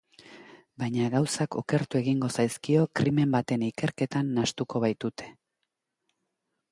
Baina 0.83 1.09
gauzak 1.15 1.57
okertu 1.59 1.99
egingo 1.99 2.29
zaizkio 2.37 2.87
krimen 3.01 3.35
baten 3.35 3.65
ikerketan 3.67 4.31
nahastuko 4.39 4.85
baitute. 4.87 5.29